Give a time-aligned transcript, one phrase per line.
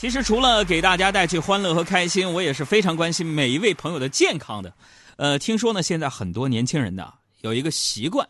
[0.00, 4.72] 其实除了给大家带去欢乐和开心，我也是非常关心每一位朋友的健康的。
[5.16, 8.26] 呃，听说呢，现在很多年轻人呢有一个习惯，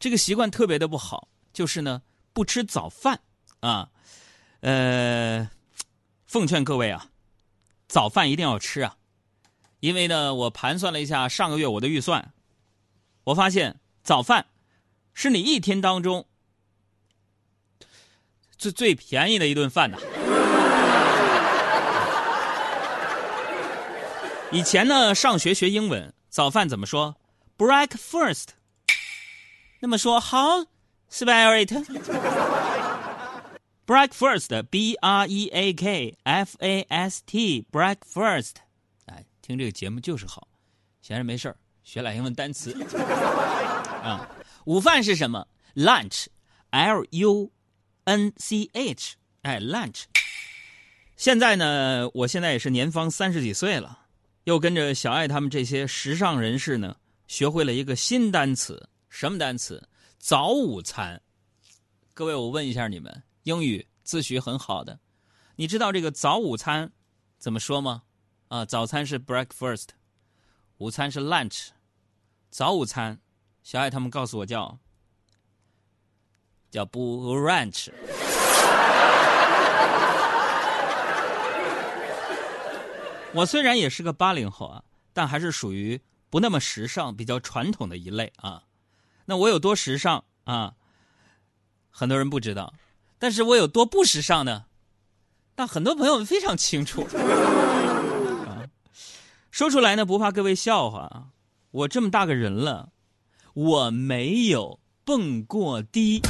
[0.00, 3.20] 这个习惯特别的不好，就是呢不吃早饭
[3.60, 3.88] 啊。
[4.62, 5.48] 呃，
[6.26, 7.06] 奉劝各位啊，
[7.86, 8.96] 早饭一定要吃啊，
[9.78, 12.32] 因为呢，我盘算了一下上个月我的预算，
[13.22, 14.46] 我发现早饭
[15.14, 16.26] 是你一天当中
[18.58, 19.98] 最最便宜的一顿饭呐。
[24.52, 27.16] 以前呢，上学学英文，早饭怎么说
[27.56, 28.48] ？breakfast。
[29.80, 30.66] 那么说，how
[31.10, 31.64] spell
[33.86, 38.56] it？breakfast，b r e a k f a s t，breakfast。
[39.06, 40.46] 哎，听这个节目就是好，
[41.00, 42.76] 闲着没事学俩英文单词。
[44.02, 44.28] 啊，
[44.66, 47.50] 午饭是什么？lunch，l u
[48.04, 49.14] n c h。
[49.40, 50.02] 哎，lunch。
[51.16, 54.00] 现在呢，我现在也是年方三十几岁了。
[54.44, 59.88] 又跟着小爱他们这些时尚人士呢，学会了一个新单词，什么单词？
[60.18, 61.20] 早午餐。
[62.12, 64.98] 各位，我问一下你们，英语自学很好的，
[65.56, 66.92] 你知道这个早午餐
[67.38, 68.02] 怎么说吗？
[68.48, 69.88] 啊，早餐是 breakfast，
[70.78, 71.68] 午餐是 lunch，
[72.50, 73.20] 早午餐，
[73.62, 74.78] 小爱他们告诉我叫
[76.70, 77.90] 叫 brunch。
[83.34, 88.64] 我虽然也是个八零后啊，但还是属于不那么时尚、比较传统的一类啊。
[89.24, 90.74] 那我有多时尚啊？
[91.90, 92.74] 很多人不知道，
[93.18, 94.66] 但是我有多不时尚呢？
[95.54, 97.02] 但很多朋友非常清楚。
[98.44, 98.68] 啊，
[99.50, 101.30] 说出来呢不怕各位笑话，
[101.70, 102.92] 我这么大个人了，
[103.54, 106.20] 我没有蹦过迪，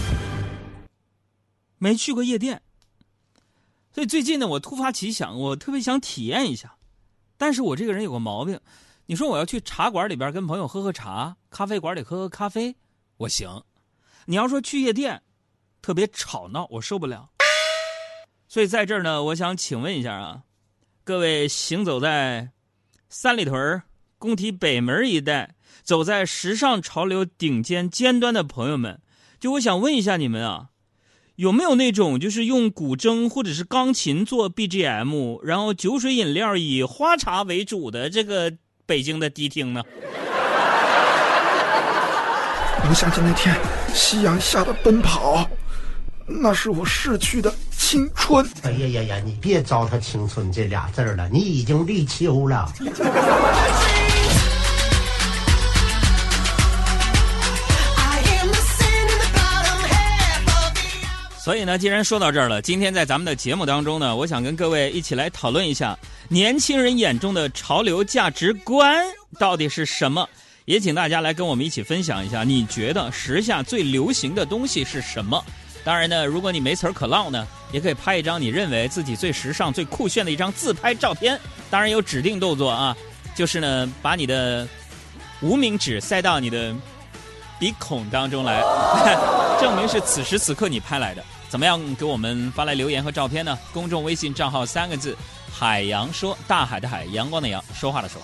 [1.79, 2.63] 没去过夜店，
[3.93, 6.77] 所以最近呢，我突发奇想，我特别想体验一下。
[7.43, 8.61] 但是我这个人有个毛病，
[9.07, 12.77] 你说我要去茶馆里边跟朋友喝喝茶，咖啡馆里喝喝咖啡，
[13.17, 13.65] 我行。
[14.27, 15.21] 你要说去夜店，
[15.83, 17.31] 特别吵闹，我受不了。
[18.47, 20.45] 所以在这儿呢，我想请问一下啊，
[21.03, 22.53] 各位行走在
[23.09, 23.83] 三里屯、
[24.19, 29.03] 工体北门一带，走在时尚潮流顶尖尖端的朋友们，
[29.41, 30.69] 就我想问一下你们啊。
[31.43, 38.53] 有没有那种就是用古筝或者是钢琴做 BGM，然后酒水饮料以花茶为主的这个
[38.87, 39.83] 北京的迪厅呢？
[42.89, 43.57] 我想起那天
[43.93, 45.51] 夕阳下的奔跑，
[46.29, 48.49] 那是我逝去的青春。
[48.63, 49.23] 哎呀呀呀！
[49.25, 52.73] 你别糟蹋青春这俩字了，你已经立秋了。
[61.43, 65.99] 所以呢，既然说到这儿了，今天在咱们的节目当中呢，我想跟各位一起来讨论一下
[66.29, 69.05] 年轻人眼中的潮流价值观
[69.41, 70.29] 到底是什么。
[70.67, 75.45] 也请大家来跟我们一起分享一下，你觉得时下最流行的东西是什么？
[75.83, 81.37] 当然呢，如果你没词儿可唠呢，也可以拍一张你认为自己最时尚、最酷炫的一张自拍照片。
[81.69, 82.97] 当然有指定动作啊，
[83.35, 84.69] 就是呢，把你的
[85.41, 86.73] 无名指塞到你的
[87.59, 88.61] 鼻孔当中来，
[89.61, 91.23] 证明是此时此刻你拍来的。
[91.49, 93.59] 怎么样给我们发来留言和照片呢？
[93.73, 95.17] 公众微信账号三个字：
[95.53, 98.21] 海洋说，大海的海，阳光的阳，说话的说。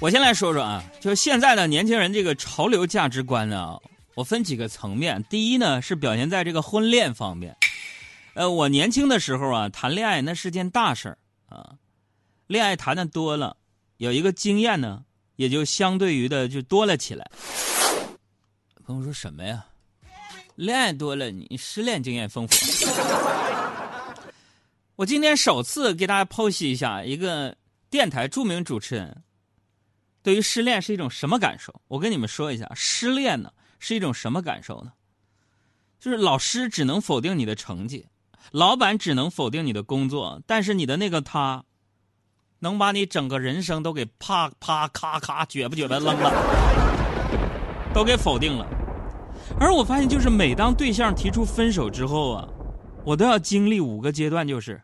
[0.00, 3.78] 我先来说说啊，就是现在的年轻人这个潮流价值观呢，
[4.14, 5.22] 我分几个层面。
[5.24, 7.56] 第一呢，是表现在这个婚恋方面。
[8.34, 11.76] 呃，我年轻的时候啊，谈恋爱那是件大事儿啊，
[12.46, 13.56] 恋爱谈的多了，
[13.96, 15.04] 有一个经验呢，
[15.36, 17.30] 也就相对于的就多了起来。
[18.84, 19.66] 朋友说什么呀？
[20.56, 22.54] 恋爱多了，你失恋经验丰富。
[24.96, 27.56] 我今天首次给大家剖析一下一个
[27.88, 29.22] 电台著名主持人
[30.22, 31.80] 对于失恋是一种什么感受。
[31.88, 33.50] 我跟你们说一下，失恋呢
[33.80, 34.92] 是一种什么感受呢？
[35.98, 38.06] 就是老师只能否定你的成绩。
[38.52, 41.64] 老板只能否定你的工作，但是你的那个他，
[42.60, 48.66] 能把你整个人生都给啪啪咔咔绝不绝的扔了，都给否定了。
[49.58, 52.48] 而我发现，就是每当对象提出分手之后啊，
[53.04, 54.82] 我都要经历五个阶段，就是，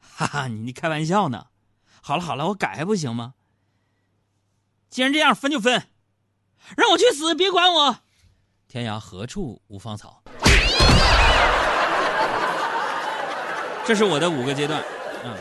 [0.00, 1.46] 哈哈，你你开玩笑呢？
[2.00, 3.34] 好了好了，我改还不行吗？
[4.88, 5.88] 既然这样，分就分，
[6.74, 7.98] 让我去死，别管我。
[8.68, 10.22] 天涯何处无芳草。
[13.86, 14.84] 这是我的五个阶段，
[15.24, 15.34] 嗯。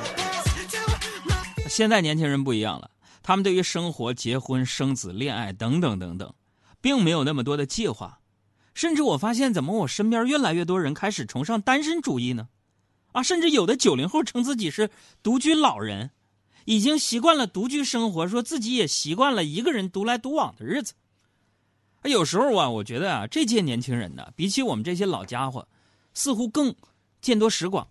[1.68, 2.90] 现在年轻人不一样了，
[3.22, 6.34] 他们对于生活、结婚、生子、恋爱等等等等，
[6.80, 8.20] 并没有那么多的计划。
[8.74, 12.48] 甚至我发现，怎么我身边越来越多人开始崇尚单身主义呢？
[13.12, 14.90] 啊，甚至有的九零后称自己是
[15.22, 16.12] 独居老人，
[16.64, 20.94] 已经习惯了独居生活，说自己也习惯了一个人独来独往的日子。
[22.04, 25.68] 有时候啊，我觉得啊，这届年轻人呢，比起我们这些老家伙，
[26.14, 26.76] 似乎更
[27.22, 27.88] 见多识广。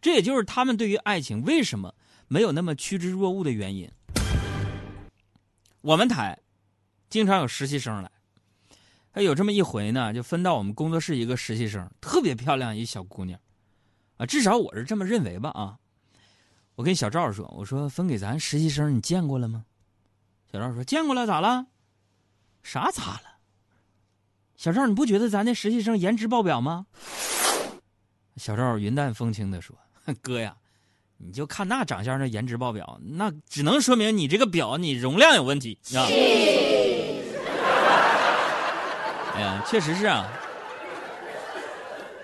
[0.00, 1.94] 这也就是他们对于爱情为什么
[2.28, 3.90] 没有那么趋之若鹜的原因。
[5.80, 6.38] 我们台
[7.08, 8.10] 经常有实习生来。
[9.12, 13.40] 他有这么一回呢，就分到我们工作室一个实习生，特别漂亮一小姑娘，
[14.18, 15.78] 啊，至少我是这么认为吧啊。
[16.74, 19.64] 我跟小赵说：“我说分给咱实习生，你见过了吗？”
[20.52, 21.66] 小赵说：“见过了，咋了？
[22.66, 23.22] 啥咋了？”
[24.58, 26.86] 小赵，你不觉得咱那实习生颜值爆表吗？
[28.36, 29.76] 小赵云淡风轻的说
[30.20, 30.56] ：“哥呀，
[31.18, 36.04] 你就看那长相，那颜值爆表，那只能说明你这个表你容量有问题啊。”
[39.34, 40.26] 哎呀，确实是啊。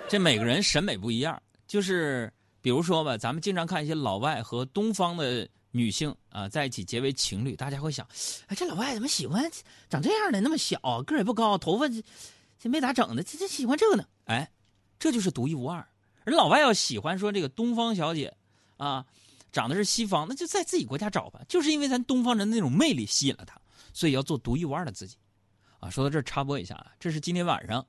[0.08, 8.06] 这每个人审美不一样，就是比如说吧，咱们经常看一些老外和东方的女性啊在一起结为情侣，大家会想，
[8.46, 9.50] 哎，这老外怎么喜欢
[9.90, 11.86] 长这样的，那么小，个儿也不高，头发
[12.58, 14.04] 这没咋整的，这这喜欢这个呢？
[14.26, 14.48] 哎，
[14.98, 15.84] 这就是独一无二。
[16.24, 18.32] 而老外要喜欢说这个东方小姐
[18.76, 19.04] 啊，
[19.50, 23.60] 长得是西方，那就在自己国家找吧，就是因为咱东方人的那种魅力吸引了他，
[23.92, 25.16] 所以要做独一无二的自己。
[25.80, 27.84] 啊，说到这儿插播一下啊，这是今天晚上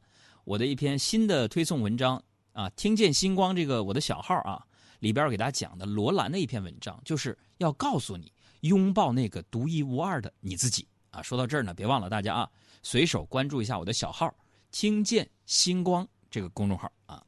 [0.46, 4.66] 我的一篇新的推送文章啊，听见星光这个我的小号啊
[4.98, 8.32] 里边给大家讲的罗兰的一篇文章，就是要告诉你
[8.62, 11.22] 拥抱那个独一无二的你自己啊。
[11.22, 12.52] 说到这儿呢，别忘了大家啊，
[12.84, 14.34] 随手关注一下我的小号
[14.72, 17.24] “听见星光”这个公众号啊。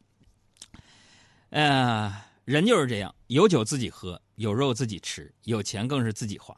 [1.49, 6.55] 呃，人就是这样，有酒自己喝，有肉自己吃，有钱更是自己花。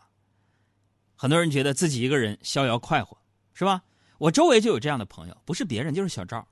[1.16, 3.18] 很多人觉得自己一个人逍遥快活，
[3.54, 3.84] 是吧？
[4.18, 6.48] 我周围就有这样的朋友，不是别人就是小赵。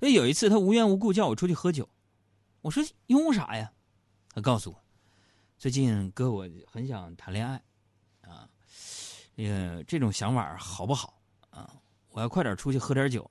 [0.00, 1.88] 那有一次他无缘无故叫我出去喝酒，
[2.62, 3.72] 我说因为啥呀？
[4.34, 4.79] 他告诉我，
[5.60, 7.62] 最近哥我很想谈恋爱，
[8.22, 8.48] 啊，
[9.34, 11.20] 那个这种想法好不好
[11.50, 11.70] 啊？
[12.08, 13.30] 我要快点出去喝点酒，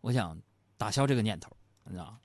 [0.00, 0.36] 我想
[0.76, 2.18] 打消这个念头，你知道吗。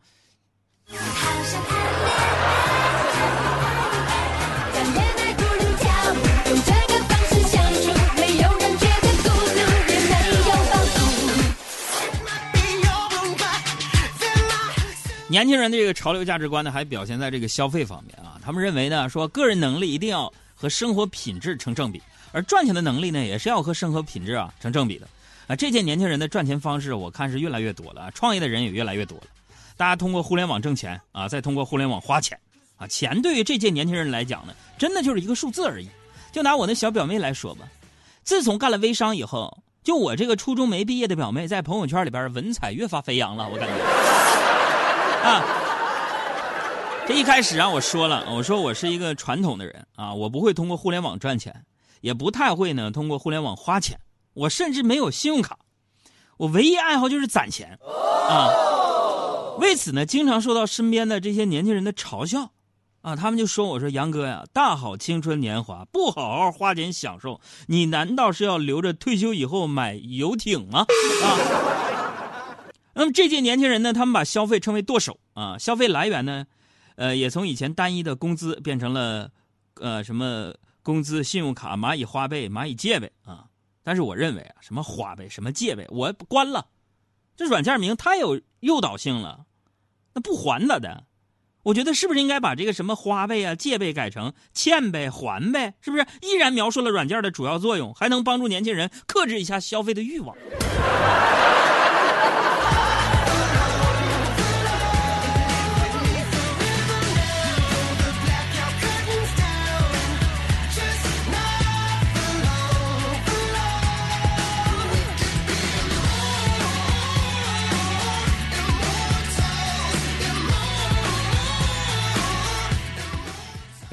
[15.28, 18.40] 年轻人的这个潮流价值观呢，还表现在这个消费方面啊。
[18.44, 22.00] 他们认为呢，说个人能力一定要和生活品质成正比，
[22.32, 25.08] 而赚钱的能力呢，也是要和生活品质啊成正比的。
[25.48, 29.24] 啊，这届年轻人的赚钱方式，我看是越来越多了，创业的人也越来越多了。
[29.76, 32.40] 大家通过互联网挣钱啊，再通过互联网花钱
[32.78, 32.86] 啊。
[32.88, 35.90] 钱对于这届年轻人来讲呢，真的就是一个数字而已。
[36.32, 37.68] 就拿我那小表妹来说吧，
[38.24, 43.74] 自从干了微商以后，就我这个初中没毕业的表妹，在朋友圈里边文采越发飞扬了，我感觉。
[45.26, 45.44] 啊，
[47.08, 51.66] 这一开始啊，我说了，我说我是一个传统的人啊，我不会通过互联网赚钱，
[52.02, 54.00] 也不太会呢通过互联网花钱，
[54.36, 55.58] 我甚至没有信用卡，
[56.38, 57.80] 我唯一爱好就是攒钱
[58.30, 58.52] 啊。
[59.58, 62.52] 为此呢，经常受到身边的这些年轻人的嘲笑
[63.02, 70.86] 啊，他们就说我说杨哥呀，大好青春年华，不好好花钱享受，你难道是要留着退休以后买游艇吗？
[71.24, 71.85] 啊。
[72.98, 76.46] 那么这届年轻人呢，他们把消费称为剁手啊，消费来源呢，
[76.96, 79.30] 呃，也从以前单一的工资变成了，
[79.82, 83.46] 呃，什么工资、信用卡、蚂蚁花呗、蚂蚁借呗啊。
[83.84, 86.68] 但是我认为啊，什么花呗、什么借呗，我关了，
[87.36, 89.46] 这软件名太有诱导性了，
[90.14, 91.04] 那不还咋的？
[91.64, 95.74] 我觉得是不是应该把这个什么花呗啊、借呗改成欠呗、还呗？
[95.82, 100.38] 是不是依然描述了软件的主要作用，还能帮助年轻人克制一下消费的欲望？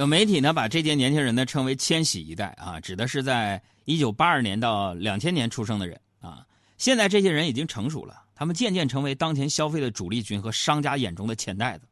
[0.03, 6.45] 有媒体呢把这届年轻人呢称为“千禧一代”啊，指的是在一九八二年到两千年出生的人啊。
[6.77, 11.87] 现在这些人已经成熟了，他们渐渐成为当前消费的主力军和商家眼中的钱袋子。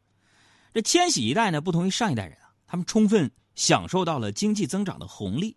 [0.75, 5.57] 这千禧一代呢，不同于上一代人啊，他们充分享受到了经济增长的红利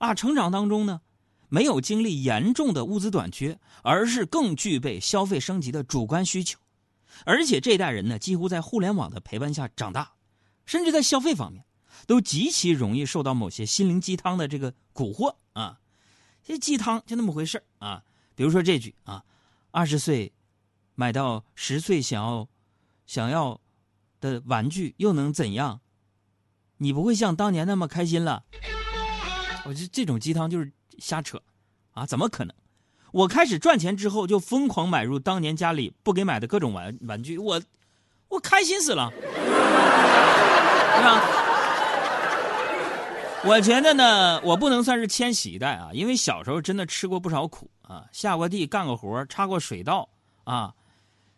[0.00, 1.00] 啊，成长当中呢，
[1.48, 6.58] 没有经历严重的物资短缺，而是更具备消费升级的主观需求。
[7.24, 10.10] 而且这一代人呢，几乎在互联网的陪伴下长大，
[10.66, 11.64] 甚至在消费方面。
[12.06, 15.80] 都极其容易受到某些心灵鸡汤的这个蛊惑啊。
[16.42, 18.02] 这鸡汤就那么回事啊。
[18.34, 19.24] 比如说这句啊
[19.70, 20.32] ：“二十岁
[20.94, 22.48] 买到十岁想要
[23.06, 23.60] 想要
[24.20, 25.80] 的玩具，又能怎样？
[26.78, 28.44] 你不会像当年那么开心了。”
[29.64, 31.40] 我这这种鸡汤就是瞎扯
[31.92, 32.04] 啊！
[32.04, 32.54] 怎么可能？
[33.12, 37.62] 我开始赚钱之后，就疯狂买入当年家里不给买的各种玩玩具，我
[38.28, 39.22] 我开心死了，是
[41.02, 41.43] 吧？
[43.46, 50.08] 我觉得呢，我不能算是千禧一代啊，因为小时候真的吃过不少苦啊，下过地干过活，插过水稻
[50.44, 50.74] 啊，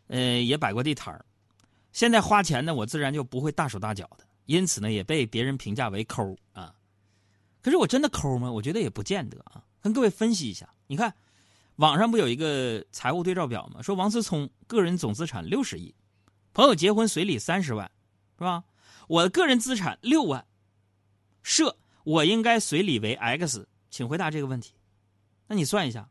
[0.06, 1.24] 呃，也摆过地摊儿。
[1.92, 6.72] 现在花钱呢，我自然就不会大手大脚的，因此呢，也被别人评价为抠啊。
[7.60, 8.50] 可是我真的抠吗？
[8.50, 9.62] 我觉得也不见得啊。
[9.82, 11.12] 跟各位分析一下，你看。
[11.76, 13.82] 网上不有一个财务对照表吗？
[13.82, 15.94] 说王思聪个人总资产六十亿，
[16.54, 17.90] 朋友结婚随礼三十万，
[18.38, 18.64] 是吧？
[19.08, 20.46] 我的个人资产六万，
[21.42, 24.74] 设我应该随礼为 x，请回答这个问题。
[25.48, 26.08] 那你算一下，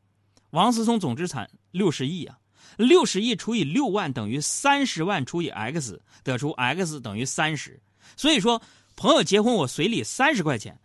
[0.49, 2.37] 王思聪总资产六十亿啊，
[2.75, 7.81] 六十亿除以六万等于三十万除以 x，得出 x 等于三十。
[8.17, 8.61] 所以说，
[8.97, 10.77] 朋友结婚我随礼三十块钱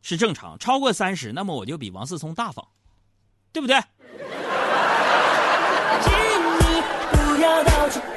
[0.00, 2.64] 是正常，超过三十，那么我就比王思聪大方，
[3.50, 3.80] 对不对？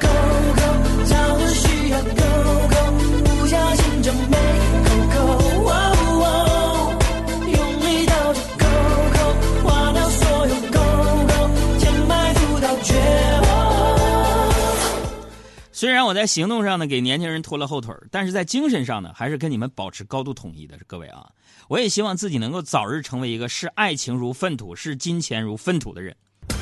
[15.80, 20.78] 虽然我在行动上呢给年轻人拖了后腿但是在精神上呢还是跟你们保持高度统一的。
[20.86, 21.32] 各位啊，
[21.70, 26.14] 我也希望自己能够早日成为一个视爱情如粪土、视金钱如粪土的人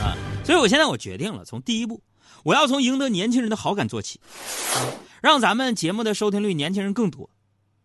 [0.04, 0.14] 啊！
[0.46, 2.00] 所以我现在我决定了，从第一步。
[2.44, 4.22] 我要从赢得年轻人的好感做起，
[5.20, 7.28] 让咱们节目的收听率年轻人更多。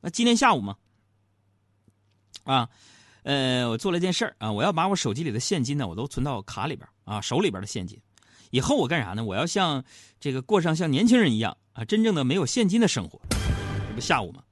[0.02, 0.76] 那今天下午嘛，
[2.44, 2.68] 啊，
[3.22, 7.98] 呃，我做了件事儿啊，我要把我手机里的现金呢，我都存到卡里边啊，手里边的现金。
[8.52, 9.25] 以后我干啥呢？
[9.25, 9.82] 我要像
[10.21, 13.18] 这个过上像年轻人一样啊，真正的没有现金的生活。
[13.88, 14.44] 这不下午吗，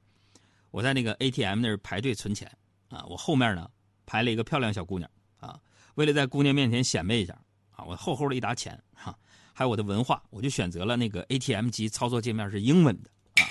[0.70, 2.50] 我在那个 ATM 那儿排队存钱
[2.88, 3.70] 啊，我后面呢
[4.06, 5.60] 排了一个漂亮小姑娘啊，
[5.96, 7.38] 为了在姑娘面前显摆一下
[7.72, 9.14] 啊，我厚厚的一沓钱哈。
[9.52, 13.44] 还有我的文化，我就选择了那个 ATM 机操作界面是英文的啊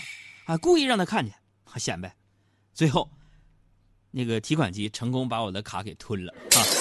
[0.46, 1.32] 啊，故意让她看见，
[1.77, 2.12] 显摆。
[2.74, 3.08] 最后，
[4.10, 6.78] 那个提款机成功把我的卡给吞了啊。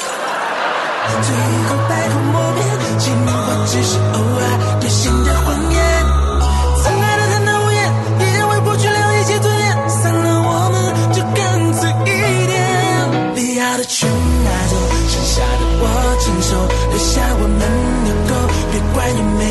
[1.23, 1.29] 最
[1.69, 3.31] 后百口莫辩情话
[3.67, 5.79] 只是偶尔兑现的谎言
[6.83, 7.79] 曾爱的贪得无厌
[8.21, 10.77] 也要为过去留一些尊严散了我们
[11.13, 12.57] 就干脆一点
[13.35, 14.77] 你要的全拿走
[15.09, 15.85] 剩下的我
[16.21, 16.51] 承受
[16.91, 17.61] 留下我们
[18.05, 18.33] 的狗
[18.71, 19.48] 别怪你没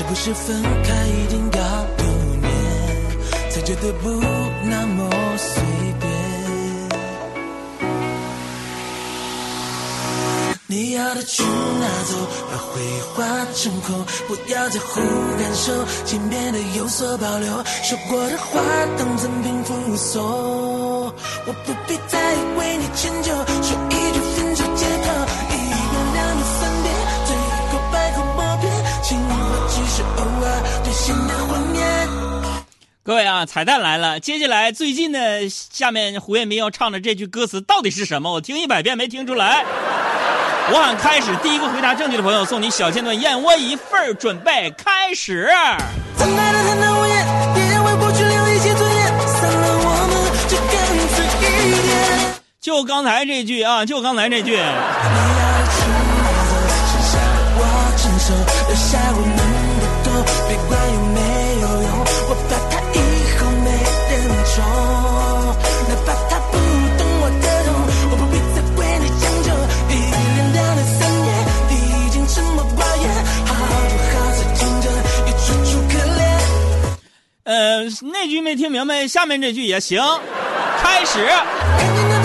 [0.00, 1.60] 是不是分开一定要
[1.98, 2.06] 留
[2.40, 2.50] 念，
[3.50, 4.08] 才觉得不
[4.64, 5.62] 那么随
[6.00, 6.10] 便。
[10.66, 12.16] 你要的去拿走，
[12.50, 15.02] 把回忆化成空，不要在乎
[15.38, 17.62] 感受，请变得有所保留。
[17.82, 18.58] 说过的话
[18.96, 22.18] 当赠品附送，我不必再
[22.58, 23.76] 为你迁就，说
[33.10, 34.20] 各位啊，彩蛋来了！
[34.20, 38.32] 接下来最近的下面胡彦斌要唱的这句歌词到底是什么？
[38.32, 39.64] 我听一百遍没听出来。
[40.72, 45.50] 我喊开始，第一个回答正确的朋友送你小线段燕窝一份准备开始。
[52.60, 54.56] 就刚才这句啊，就刚才这句。
[78.50, 80.02] 没听明白下面这句也行。
[80.82, 82.19] 开始。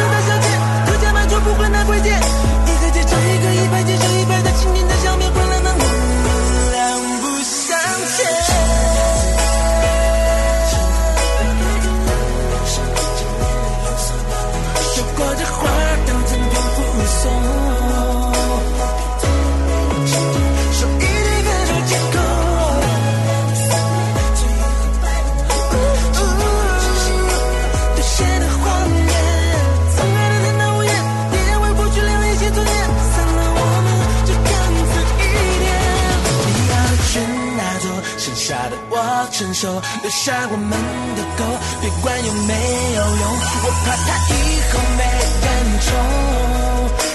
[38.89, 40.72] 我承受，留下我们
[41.15, 41.44] 的狗，
[41.82, 42.53] 别管有没
[42.96, 43.24] 有用，
[43.63, 44.36] 我怕它以
[44.72, 45.01] 后没
[45.44, 45.46] 人
[45.82, 45.88] 宠。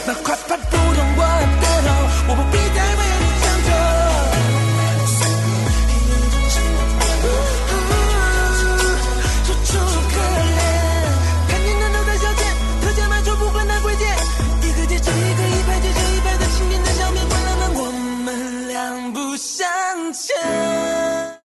[0.07, 0.50] 那快。